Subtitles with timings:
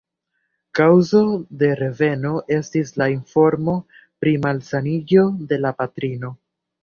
[0.77, 1.19] Kaŭzo
[1.63, 3.77] de reveno estis la informo
[4.23, 6.33] pri malsaniĝo de la patrino.